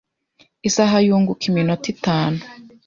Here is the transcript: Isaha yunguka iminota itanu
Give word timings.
Isaha 0.67 0.95
yunguka 1.05 1.43
iminota 1.49 1.85
itanu 1.95 2.41